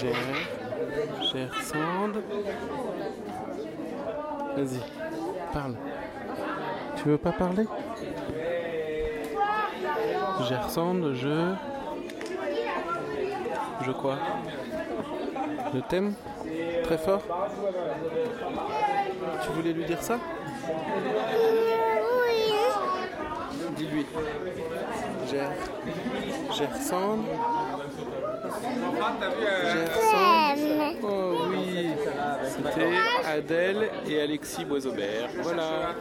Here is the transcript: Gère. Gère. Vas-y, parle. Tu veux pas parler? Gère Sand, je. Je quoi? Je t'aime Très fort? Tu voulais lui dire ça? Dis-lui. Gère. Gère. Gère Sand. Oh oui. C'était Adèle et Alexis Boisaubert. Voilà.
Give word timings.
Gère. 0.00 0.14
Gère. 1.32 1.50
Vas-y, 4.56 4.80
parle. 5.52 5.74
Tu 6.96 7.08
veux 7.08 7.18
pas 7.18 7.32
parler? 7.32 7.66
Gère 10.48 10.70
Sand, 10.70 11.12
je. 11.14 11.54
Je 13.84 13.92
quoi? 13.92 14.16
Je 15.74 15.80
t'aime 15.80 16.14
Très 16.84 16.98
fort? 16.98 17.22
Tu 19.42 19.50
voulais 19.52 19.72
lui 19.72 19.84
dire 19.84 20.02
ça? 20.02 20.18
Dis-lui. 23.76 24.06
Gère. 25.30 25.50
Gère. 26.56 26.70
Gère 29.72 29.96
Sand. 30.10 30.96
Oh 31.02 31.36
oui. 31.50 31.90
C'était 32.44 32.92
Adèle 33.24 33.90
et 34.08 34.20
Alexis 34.20 34.64
Boisaubert. 34.64 35.28
Voilà. 35.42 35.94